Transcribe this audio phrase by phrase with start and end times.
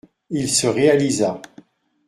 [0.31, 1.39] Il se réalisa.